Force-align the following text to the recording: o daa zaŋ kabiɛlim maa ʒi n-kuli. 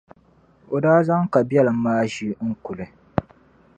o 0.73 0.75
daa 0.83 0.99
zaŋ 1.07 1.23
kabiɛlim 1.33 1.77
maa 1.85 2.03
ʒi 2.13 2.27
n-kuli. 2.49 2.85